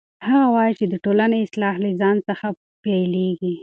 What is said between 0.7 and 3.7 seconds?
چې د ټولنې اصلاح له ځان څخه پیلیږي.